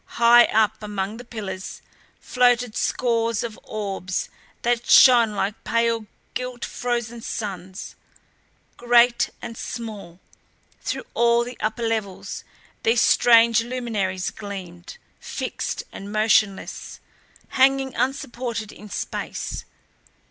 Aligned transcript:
High 0.17 0.45
up 0.45 0.81
among 0.81 1.17
the 1.17 1.23
pillars 1.23 1.79
floated 2.19 2.75
scores 2.75 3.43
of 3.43 3.59
orbs 3.61 4.29
that 4.63 4.89
shone 4.89 5.35
like 5.35 5.63
pale 5.63 6.07
gilt 6.33 6.65
frozen 6.65 7.21
suns. 7.21 7.95
Great 8.77 9.29
and 9.43 9.55
small, 9.55 10.19
through 10.81 11.05
all 11.13 11.43
the 11.43 11.55
upper 11.59 11.87
levels 11.87 12.43
these 12.81 12.99
strange 13.01 13.61
luminaries 13.63 14.31
gleamed, 14.31 14.97
fixed 15.19 15.83
and 15.91 16.11
motionless, 16.11 16.99
hanging 17.49 17.93
unsupported 17.93 18.71
in 18.71 18.89
space. 18.89 19.65